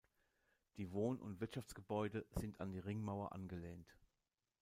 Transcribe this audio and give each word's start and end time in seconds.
Die 0.77 0.91
Wohn- 0.93 1.21
und 1.21 1.41
Wirtschaftsgebäude 1.41 2.25
sind 2.31 2.59
an 2.59 2.71
die 2.71 2.79
Ringmauer 2.79 3.33
angelehnt. 3.33 3.95